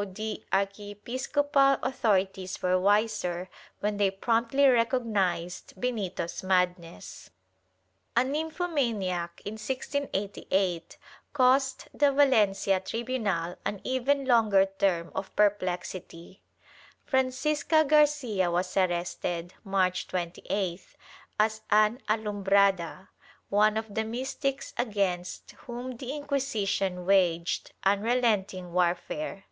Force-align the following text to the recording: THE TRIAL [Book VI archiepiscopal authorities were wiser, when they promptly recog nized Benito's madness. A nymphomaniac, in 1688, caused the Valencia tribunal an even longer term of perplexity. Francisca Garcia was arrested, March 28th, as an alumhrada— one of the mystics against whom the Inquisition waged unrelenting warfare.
THE 0.00 0.16
TRIAL 0.16 0.38
[Book 0.38 0.48
VI 0.48 0.58
archiepiscopal 1.12 1.78
authorities 1.82 2.62
were 2.62 2.78
wiser, 2.78 3.50
when 3.80 3.98
they 3.98 4.10
promptly 4.10 4.62
recog 4.62 5.04
nized 5.04 5.78
Benito's 5.78 6.42
madness. 6.42 7.28
A 8.16 8.24
nymphomaniac, 8.24 9.42
in 9.44 9.56
1688, 9.58 10.96
caused 11.34 11.88
the 11.92 12.10
Valencia 12.12 12.80
tribunal 12.80 13.56
an 13.66 13.82
even 13.84 14.24
longer 14.24 14.64
term 14.78 15.12
of 15.14 15.36
perplexity. 15.36 16.40
Francisca 17.04 17.84
Garcia 17.84 18.50
was 18.50 18.74
arrested, 18.78 19.52
March 19.64 20.08
28th, 20.08 20.94
as 21.38 21.60
an 21.70 22.00
alumhrada— 22.08 23.08
one 23.50 23.76
of 23.76 23.94
the 23.94 24.04
mystics 24.04 24.72
against 24.78 25.50
whom 25.66 25.98
the 25.98 26.12
Inquisition 26.14 27.04
waged 27.04 27.72
unrelenting 27.84 28.72
warfare. 28.72 29.44